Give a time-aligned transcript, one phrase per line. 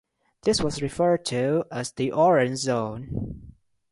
[0.41, 3.53] This was referred to as the Orange Zone.